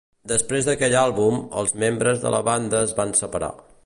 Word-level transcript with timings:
Després 0.29 0.69
d'aquell 0.69 0.95
àlbum, 1.01 1.37
els 1.63 1.75
membres 1.83 2.25
de 2.27 2.31
la 2.37 2.43
banda 2.51 2.81
es 2.87 2.97
van 3.01 3.15
separar. 3.21 3.51